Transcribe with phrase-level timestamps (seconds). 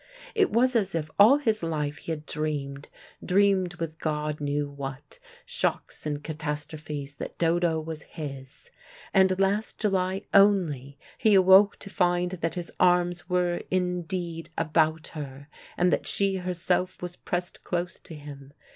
[0.33, 2.89] It was as if all his life he had dreamed,
[3.23, 8.71] dreamed with God knew what shocks and catastrophes that Dodo was his,
[9.13, 15.47] and last July only he awoke to find that his arms were indeed about her,
[15.77, 18.53] and that she herself was pressed close to him.